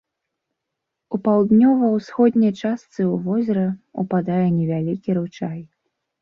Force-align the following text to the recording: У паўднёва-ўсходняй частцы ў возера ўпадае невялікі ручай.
У 1.17 1.17
паўднёва-ўсходняй 1.27 2.53
частцы 2.61 2.97
ў 3.03 3.15
возера 3.27 3.67
ўпадае 4.05 4.41
невялікі 4.57 5.09
ручай. 5.21 5.59